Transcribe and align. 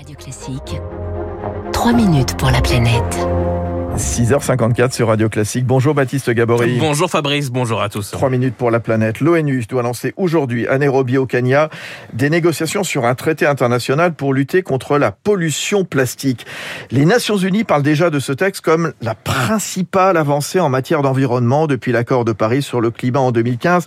Radio 0.00 0.16
Classique. 0.16 0.80
3 1.74 1.92
minutes 1.92 2.34
pour 2.38 2.50
la 2.50 2.62
planète. 2.62 3.18
6h54 3.98 4.94
sur 4.94 5.08
Radio 5.08 5.28
Classique. 5.28 5.66
Bonjour 5.66 5.94
Baptiste 5.94 6.30
Gabory. 6.30 6.78
Bonjour 6.78 7.10
Fabrice, 7.10 7.50
bonjour 7.50 7.82
à 7.82 7.90
tous. 7.90 8.10
3 8.10 8.30
minutes 8.30 8.54
pour 8.54 8.70
la 8.70 8.80
planète. 8.80 9.20
L'ONU 9.20 9.62
doit 9.68 9.82
lancer 9.82 10.14
aujourd'hui 10.16 10.66
à 10.66 10.78
Nairobi 10.78 11.18
au 11.18 11.26
Kenya 11.26 11.68
des 12.14 12.30
négociations 12.30 12.82
sur 12.82 13.04
un 13.04 13.14
traité 13.14 13.44
international 13.44 14.14
pour 14.14 14.32
lutter 14.32 14.62
contre 14.62 14.96
la 14.96 15.12
pollution 15.12 15.84
plastique. 15.84 16.46
Les 16.90 17.04
Nations 17.04 17.36
Unies 17.36 17.64
parlent 17.64 17.82
déjà 17.82 18.08
de 18.08 18.20
ce 18.20 18.32
texte 18.32 18.62
comme 18.62 18.94
la 19.02 19.14
principale 19.14 20.16
avancée 20.16 20.60
en 20.60 20.70
matière 20.70 21.02
d'environnement 21.02 21.66
depuis 21.66 21.92
l'accord 21.92 22.24
de 22.24 22.32
Paris 22.32 22.62
sur 22.62 22.80
le 22.80 22.90
climat 22.90 23.20
en 23.20 23.32
2015. 23.32 23.84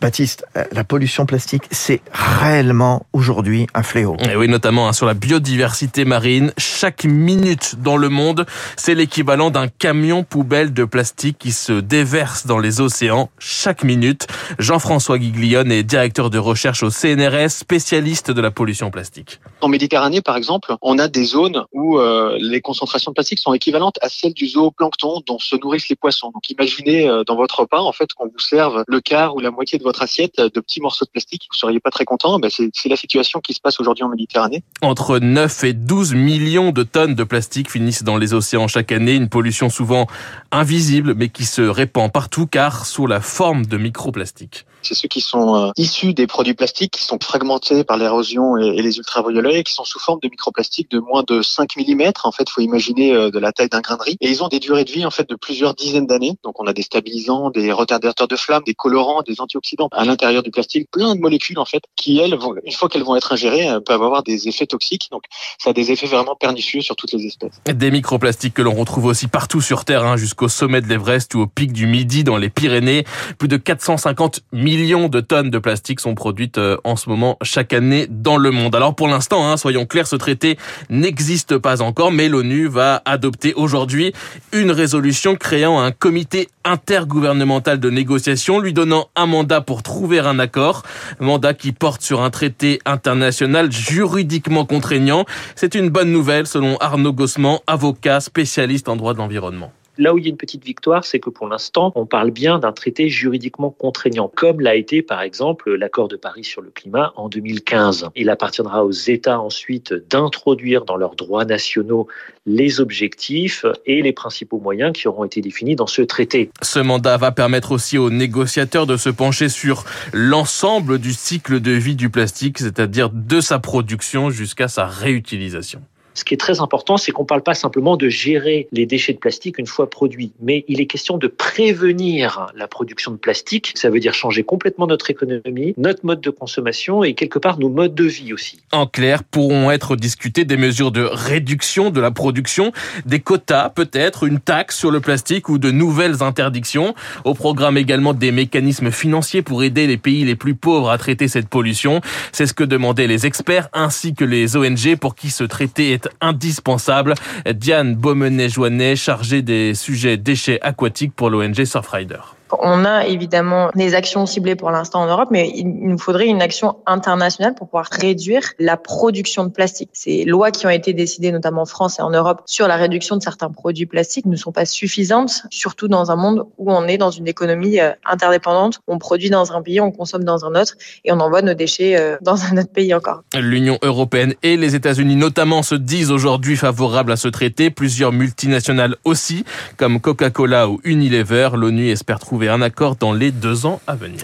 Baptiste, 0.00 0.44
euh, 0.56 0.64
la 0.72 0.84
pollution 0.84 1.24
plastique, 1.24 1.64
c'est 1.70 2.02
réellement 2.12 3.06
aujourd'hui 3.12 3.66
un 3.72 3.82
fléau. 3.82 4.16
Et 4.30 4.36
oui, 4.36 4.48
notamment 4.48 4.88
hein, 4.88 4.92
sur 4.92 5.06
la 5.06 5.14
biodiversité 5.14 6.04
marine. 6.04 6.52
Chaque 6.58 7.04
minute 7.04 7.76
dans 7.78 7.96
le 7.96 8.10
monde, 8.10 8.46
c'est 8.76 8.94
l'équivalent 8.94 9.50
d'un 9.50 9.68
camion 9.68 10.22
poubelle 10.22 10.74
de 10.74 10.84
plastique 10.84 11.38
qui 11.38 11.52
se 11.52 11.72
déverse 11.72 12.46
dans 12.46 12.58
les 12.58 12.80
océans 12.80 13.30
chaque 13.38 13.84
minute. 13.84 14.26
Jean-François 14.58 15.18
Guiglione 15.18 15.72
est 15.72 15.82
directeur 15.82 16.28
de 16.28 16.38
recherche 16.38 16.82
au 16.82 16.90
CNRS, 16.90 17.50
spécialiste 17.50 18.30
de 18.30 18.40
la 18.40 18.50
pollution 18.50 18.90
plastique. 18.90 19.40
En 19.62 19.68
Méditerranée, 19.68 20.20
par 20.20 20.36
exemple, 20.36 20.74
on 20.82 20.98
a 20.98 21.08
des 21.08 21.24
zones 21.24 21.64
où 21.72 21.98
euh, 21.98 22.36
les 22.38 22.60
concentrations 22.60 23.12
de 23.12 23.14
plastique 23.14 23.38
sont 23.38 23.54
équivalentes 23.54 23.96
à 24.02 24.08
celles 24.08 24.34
du 24.34 24.46
zooplancton 24.46 25.22
dont 25.26 25.38
se 25.38 25.56
nourrissent 25.56 25.88
les 25.88 25.96
poissons. 25.96 26.30
Donc 26.32 26.50
imaginez 26.50 27.08
euh, 27.08 27.24
dans 27.24 27.36
votre 27.36 27.60
repas, 27.60 27.80
en 27.80 27.92
fait, 27.92 28.12
qu'on 28.12 28.26
vous 28.26 28.38
serve 28.38 28.84
le 28.86 29.00
quart 29.00 29.34
ou 29.34 29.40
la 29.40 29.50
moitié 29.50 29.78
de 29.78 29.84
votre 29.86 30.02
assiette 30.02 30.40
de 30.40 30.60
petits 30.60 30.80
morceaux 30.80 31.04
de 31.04 31.10
plastique. 31.10 31.46
Vous 31.50 31.56
seriez 31.56 31.80
pas 31.80 31.90
très 31.90 32.04
content. 32.04 32.38
C'est 32.50 32.88
la 32.88 32.96
situation 32.96 33.40
qui 33.40 33.54
se 33.54 33.60
passe 33.60 33.80
aujourd'hui 33.80 34.04
en 34.04 34.08
Méditerranée. 34.08 34.62
Entre 34.82 35.18
9 35.18 35.64
et 35.64 35.72
12 35.72 36.14
millions 36.14 36.72
de 36.72 36.82
tonnes 36.82 37.14
de 37.14 37.24
plastique 37.24 37.70
finissent 37.70 38.02
dans 38.02 38.16
les 38.16 38.34
océans 38.34 38.68
chaque 38.68 38.92
année. 38.92 39.14
Une 39.14 39.28
pollution 39.28 39.70
souvent 39.70 40.06
invisible, 40.50 41.14
mais 41.14 41.28
qui 41.28 41.44
se 41.44 41.62
répand 41.62 42.12
partout 42.12 42.46
car 42.46 42.84
sous 42.84 43.06
la 43.06 43.20
forme 43.20 43.64
de 43.64 43.76
microplastiques 43.76 44.66
c'est 44.86 44.94
ceux 44.94 45.08
qui 45.08 45.20
sont 45.20 45.56
euh, 45.56 45.70
issus 45.76 46.14
des 46.14 46.26
produits 46.26 46.54
plastiques 46.54 46.92
qui 46.92 47.04
sont 47.04 47.18
fragmentés 47.20 47.84
par 47.84 47.96
l'érosion 47.96 48.56
et, 48.56 48.82
les 48.82 48.98
ultraviolets 48.98 49.60
et 49.60 49.64
qui 49.64 49.74
sont 49.74 49.84
sous 49.84 49.98
forme 49.98 50.20
de 50.22 50.28
microplastiques 50.28 50.90
de 50.90 51.00
moins 51.00 51.24
de 51.26 51.42
5 51.42 51.76
mm. 51.76 52.12
En 52.24 52.32
fait, 52.32 52.48
faut 52.48 52.60
imaginer 52.60 53.12
euh, 53.12 53.30
de 53.30 53.38
la 53.38 53.52
taille 53.52 53.68
d'un 53.68 53.80
grain 53.80 53.96
de 53.96 54.02
riz. 54.02 54.16
Et 54.20 54.30
ils 54.30 54.42
ont 54.42 54.48
des 54.48 54.60
durées 54.60 54.84
de 54.84 54.90
vie 54.90 55.04
en 55.04 55.10
fait 55.10 55.28
de 55.28 55.34
plusieurs 55.34 55.74
dizaines 55.74 56.06
d'années. 56.06 56.36
Donc 56.44 56.60
on 56.60 56.66
a 56.66 56.72
des 56.72 56.82
stabilisants, 56.82 57.50
des 57.50 57.72
retardateurs 57.72 58.28
de 58.28 58.36
flamme, 58.36 58.62
des 58.64 58.74
colorants, 58.74 59.22
des 59.22 59.40
antioxydants 59.40 59.88
à 59.92 60.04
l'intérieur 60.04 60.42
du 60.42 60.50
plastique, 60.50 60.88
plein 60.90 61.14
de 61.14 61.20
molécules 61.20 61.58
en 61.58 61.64
fait 61.64 61.82
qui 61.96 62.18
elles, 62.18 62.36
une 62.64 62.72
fois 62.72 62.88
qu'elles 62.88 63.02
vont 63.02 63.16
être 63.16 63.32
ingérées, 63.32 63.68
euh, 63.68 63.80
peuvent 63.80 64.02
avoir 64.02 64.22
des 64.22 64.48
effets 64.48 64.66
toxiques. 64.66 65.08
Donc 65.10 65.24
ça 65.58 65.70
a 65.70 65.72
des 65.72 65.90
effets 65.90 66.06
vraiment 66.06 66.36
pernicieux 66.36 66.80
sur 66.80 66.96
toutes 66.96 67.12
les 67.12 67.26
espèces. 67.26 67.60
Des 67.66 67.90
microplastiques 67.90 68.54
que 68.54 68.62
l'on 68.62 68.74
retrouve 68.74 69.06
aussi 69.06 69.26
partout 69.26 69.60
sur 69.60 69.84
Terre, 69.84 70.04
hein, 70.04 70.16
jusqu'au 70.16 70.48
sommet 70.48 70.80
de 70.80 70.86
l'Everest 70.86 71.34
ou 71.34 71.40
au 71.40 71.46
pic 71.46 71.72
du 71.72 71.86
Midi 71.86 72.24
dans 72.24 72.36
les 72.36 72.50
Pyrénées. 72.50 73.04
Plus 73.38 73.48
de 73.48 73.56
450 73.56 74.40
millions 74.76 75.08
de 75.08 75.20
tonnes 75.20 75.48
de 75.48 75.58
plastique 75.58 76.00
sont 76.00 76.14
produites 76.14 76.58
euh, 76.58 76.76
en 76.84 76.96
ce 76.96 77.08
moment 77.08 77.38
chaque 77.42 77.72
année 77.72 78.06
dans 78.10 78.36
le 78.36 78.50
monde. 78.50 78.74
Alors 78.74 78.94
pour 78.94 79.08
l'instant, 79.08 79.48
hein, 79.48 79.56
soyons 79.56 79.86
clairs, 79.86 80.06
ce 80.06 80.16
traité 80.16 80.58
n'existe 80.90 81.56
pas 81.56 81.80
encore, 81.80 82.12
mais 82.12 82.28
l'ONU 82.28 82.68
va 82.68 83.00
adopter 83.06 83.54
aujourd'hui 83.54 84.12
une 84.52 84.70
résolution 84.70 85.34
créant 85.34 85.80
un 85.80 85.92
comité 85.92 86.48
intergouvernemental 86.64 87.80
de 87.80 87.88
négociation, 87.88 88.58
lui 88.58 88.74
donnant 88.74 89.08
un 89.16 89.24
mandat 89.24 89.62
pour 89.62 89.82
trouver 89.82 90.18
un 90.18 90.38
accord, 90.38 90.82
mandat 91.20 91.54
qui 91.54 91.72
porte 91.72 92.02
sur 92.02 92.20
un 92.20 92.28
traité 92.28 92.80
international 92.84 93.72
juridiquement 93.72 94.66
contraignant. 94.66 95.24
C'est 95.54 95.74
une 95.74 95.88
bonne 95.88 96.12
nouvelle 96.12 96.46
selon 96.46 96.76
Arnaud 96.80 97.14
Gossman, 97.14 97.60
avocat 97.66 98.20
spécialiste 98.20 98.90
en 98.90 98.96
droit 98.96 99.14
de 99.14 99.18
l'environnement. 99.18 99.72
Là 99.98 100.14
où 100.14 100.18
il 100.18 100.24
y 100.24 100.26
a 100.26 100.30
une 100.30 100.36
petite 100.36 100.64
victoire, 100.64 101.04
c'est 101.04 101.20
que 101.20 101.30
pour 101.30 101.48
l'instant, 101.48 101.92
on 101.94 102.06
parle 102.06 102.30
bien 102.30 102.58
d'un 102.58 102.72
traité 102.72 103.08
juridiquement 103.08 103.70
contraignant, 103.70 104.30
comme 104.34 104.60
l'a 104.60 104.74
été 104.74 105.02
par 105.02 105.22
exemple 105.22 105.74
l'accord 105.74 106.08
de 106.08 106.16
Paris 106.16 106.44
sur 106.44 106.60
le 106.60 106.70
climat 106.70 107.12
en 107.16 107.28
2015. 107.28 108.10
Il 108.14 108.30
appartiendra 108.30 108.84
aux 108.84 108.90
États 108.90 109.40
ensuite 109.40 109.94
d'introduire 110.10 110.84
dans 110.84 110.96
leurs 110.96 111.14
droits 111.14 111.44
nationaux 111.44 112.08
les 112.44 112.80
objectifs 112.80 113.64
et 113.86 114.02
les 114.02 114.12
principaux 114.12 114.58
moyens 114.58 114.92
qui 114.92 115.08
auront 115.08 115.24
été 115.24 115.40
définis 115.40 115.76
dans 115.76 115.86
ce 115.86 116.02
traité. 116.02 116.50
Ce 116.62 116.78
mandat 116.78 117.16
va 117.16 117.32
permettre 117.32 117.72
aussi 117.72 117.98
aux 117.98 118.10
négociateurs 118.10 118.86
de 118.86 118.96
se 118.96 119.08
pencher 119.08 119.48
sur 119.48 119.84
l'ensemble 120.12 120.98
du 120.98 121.12
cycle 121.12 121.60
de 121.60 121.72
vie 121.72 121.96
du 121.96 122.10
plastique, 122.10 122.58
c'est-à-dire 122.58 123.10
de 123.10 123.40
sa 123.40 123.58
production 123.58 124.30
jusqu'à 124.30 124.68
sa 124.68 124.86
réutilisation. 124.86 125.80
Ce 126.16 126.24
qui 126.24 126.32
est 126.32 126.38
très 126.38 126.60
important, 126.60 126.96
c'est 126.96 127.12
qu'on 127.12 127.22
ne 127.22 127.26
parle 127.26 127.42
pas 127.42 127.52
simplement 127.52 127.98
de 127.98 128.08
gérer 128.08 128.68
les 128.72 128.86
déchets 128.86 129.12
de 129.12 129.18
plastique 129.18 129.58
une 129.58 129.66
fois 129.66 129.90
produits, 129.90 130.32
mais 130.40 130.64
il 130.66 130.80
est 130.80 130.86
question 130.86 131.18
de 131.18 131.26
prévenir 131.26 132.46
la 132.56 132.66
production 132.66 133.12
de 133.12 133.18
plastique. 133.18 133.72
Ça 133.74 133.90
veut 133.90 134.00
dire 134.00 134.14
changer 134.14 134.42
complètement 134.42 134.86
notre 134.86 135.10
économie, 135.10 135.74
notre 135.76 136.06
mode 136.06 136.22
de 136.22 136.30
consommation 136.30 137.04
et 137.04 137.12
quelque 137.12 137.38
part 137.38 137.58
nos 137.58 137.68
modes 137.68 137.94
de 137.94 138.04
vie 138.04 138.32
aussi. 138.32 138.60
En 138.72 138.86
clair, 138.86 139.24
pourront 139.24 139.70
être 139.70 139.94
discutées 139.94 140.46
des 140.46 140.56
mesures 140.56 140.90
de 140.90 141.02
réduction 141.02 141.90
de 141.90 142.00
la 142.00 142.10
production, 142.10 142.72
des 143.04 143.20
quotas 143.20 143.68
peut-être, 143.68 144.24
une 144.24 144.40
taxe 144.40 144.78
sur 144.78 144.90
le 144.90 145.00
plastique 145.00 145.50
ou 145.50 145.58
de 145.58 145.70
nouvelles 145.70 146.22
interdictions. 146.22 146.94
Au 147.24 147.34
programme 147.34 147.76
également 147.76 148.14
des 148.14 148.32
mécanismes 148.32 148.90
financiers 148.90 149.42
pour 149.42 149.62
aider 149.62 149.86
les 149.86 149.98
pays 149.98 150.24
les 150.24 150.34
plus 150.34 150.54
pauvres 150.54 150.88
à 150.88 150.96
traiter 150.96 151.28
cette 151.28 151.48
pollution. 151.48 152.00
C'est 152.32 152.46
ce 152.46 152.54
que 152.54 152.64
demandaient 152.64 153.06
les 153.06 153.26
experts 153.26 153.68
ainsi 153.74 154.14
que 154.14 154.24
les 154.24 154.56
ONG 154.56 154.96
pour 154.96 155.14
qui 155.14 155.28
ce 155.28 155.44
traité 155.44 155.92
est 155.92 156.05
indispensable. 156.20 157.14
Diane 157.46 157.94
Beaumenet-Joannet, 157.94 158.96
chargée 158.96 159.42
des 159.42 159.74
sujets 159.74 160.16
déchets 160.16 160.60
aquatiques 160.62 161.14
pour 161.14 161.30
l'ONG 161.30 161.64
Surfrider. 161.64 162.35
On 162.52 162.84
a 162.84 163.06
évidemment 163.06 163.70
des 163.74 163.94
actions 163.94 164.26
ciblées 164.26 164.54
pour 164.54 164.70
l'instant 164.70 165.02
en 165.02 165.06
Europe, 165.06 165.28
mais 165.30 165.50
il 165.54 165.68
nous 165.68 165.98
faudrait 165.98 166.26
une 166.26 166.42
action 166.42 166.76
internationale 166.86 167.54
pour 167.54 167.68
pouvoir 167.68 167.88
réduire 167.90 168.42
la 168.58 168.76
production 168.76 169.44
de 169.44 169.50
plastique. 169.50 169.90
Ces 169.92 170.24
lois 170.24 170.50
qui 170.50 170.66
ont 170.66 170.70
été 170.70 170.92
décidées 170.92 171.32
notamment 171.32 171.62
en 171.62 171.66
France 171.66 171.98
et 171.98 172.02
en 172.02 172.10
Europe 172.10 172.42
sur 172.46 172.68
la 172.68 172.76
réduction 172.76 173.16
de 173.16 173.22
certains 173.22 173.50
produits 173.50 173.86
plastiques 173.86 174.26
ne 174.26 174.36
sont 174.36 174.52
pas 174.52 174.64
suffisantes, 174.64 175.42
surtout 175.50 175.88
dans 175.88 176.10
un 176.10 176.16
monde 176.16 176.44
où 176.58 176.72
on 176.72 176.86
est 176.86 176.98
dans 176.98 177.10
une 177.10 177.26
économie 177.26 177.80
euh, 177.80 177.90
interdépendante. 178.04 178.80
On 178.86 178.98
produit 178.98 179.30
dans 179.30 179.52
un 179.52 179.62
pays, 179.62 179.80
on 179.80 179.90
consomme 179.90 180.24
dans 180.24 180.44
un 180.44 180.54
autre 180.54 180.74
et 181.04 181.12
on 181.12 181.20
envoie 181.20 181.42
nos 181.42 181.54
déchets 181.54 181.96
euh, 181.98 182.16
dans 182.22 182.44
un 182.44 182.58
autre 182.58 182.70
pays 182.72 182.94
encore. 182.94 183.22
L'Union 183.34 183.78
européenne 183.82 184.34
et 184.42 184.56
les 184.56 184.74
États-Unis 184.74 185.16
notamment 185.16 185.62
se 185.62 185.74
disent 185.74 186.10
aujourd'hui 186.10 186.56
favorables 186.56 187.12
à 187.12 187.16
ce 187.16 187.28
traité. 187.28 187.70
Plusieurs 187.70 188.12
multinationales 188.12 188.96
aussi, 189.04 189.44
comme 189.76 190.00
Coca-Cola 190.00 190.68
ou 190.68 190.80
Unilever. 190.84 191.50
L'ONU 191.54 191.90
espère 191.90 192.18
un 192.44 192.62
accord 192.62 192.96
dans 192.96 193.12
les 193.12 193.30
deux 193.30 193.66
ans 193.66 193.80
à 193.86 193.94
venir. 193.94 194.20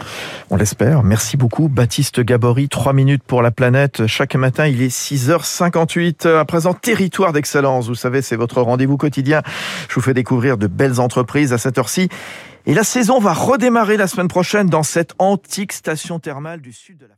On 0.50 0.56
l'espère. 0.56 1.02
Merci 1.02 1.36
beaucoup, 1.36 1.68
Baptiste 1.68 2.20
Gabory. 2.20 2.68
Trois 2.68 2.92
minutes 2.92 3.22
pour 3.22 3.42
la 3.42 3.50
planète. 3.50 4.06
Chaque 4.06 4.34
matin, 4.36 4.66
il 4.66 4.82
est 4.82 4.94
6h58. 4.94 6.28
À 6.28 6.44
présent, 6.44 6.74
territoire 6.74 7.32
d'excellence. 7.32 7.88
Vous 7.88 7.94
savez, 7.94 8.22
c'est 8.22 8.36
votre 8.36 8.60
rendez-vous 8.60 8.96
quotidien. 8.96 9.42
Je 9.88 9.94
vous 9.94 10.02
fais 10.02 10.14
découvrir 10.14 10.58
de 10.58 10.66
belles 10.66 11.00
entreprises 11.00 11.52
à 11.52 11.58
cette 11.58 11.78
heure-ci. 11.78 12.08
Et 12.66 12.74
la 12.74 12.84
saison 12.84 13.18
va 13.18 13.32
redémarrer 13.32 13.96
la 13.96 14.06
semaine 14.06 14.28
prochaine 14.28 14.68
dans 14.68 14.84
cette 14.84 15.14
antique 15.18 15.72
station 15.72 16.18
thermale 16.20 16.60
du 16.60 16.72
sud 16.72 16.98
de 16.98 17.06
la 17.06 17.14